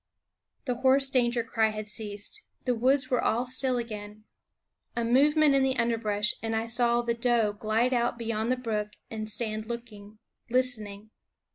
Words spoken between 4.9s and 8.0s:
A movement in the underbrush, and I saw the doe glide